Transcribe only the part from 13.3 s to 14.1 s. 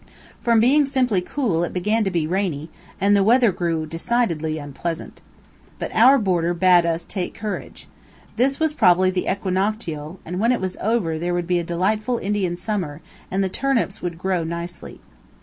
the turnips